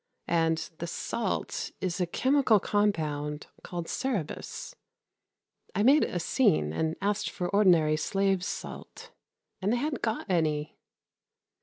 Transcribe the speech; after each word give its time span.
And 0.27 0.57
the 0.79 0.87
salt 0.87 1.69
is 1.79 2.01
a 2.01 2.07
chemical 2.07 2.59
compound 2.59 3.45
called 3.61 3.85
Σερεβος. 3.85 4.73
I 5.75 5.83
made 5.83 6.05
a 6.05 6.19
scene 6.19 6.73
and 6.73 6.95
asked 7.03 7.29
for 7.29 7.47
ordinary 7.49 7.97
slaves' 7.97 8.47
salt, 8.47 9.11
and 9.61 9.71
they 9.71 9.77
hadn't 9.77 10.01
got 10.01 10.25
any. 10.27 10.75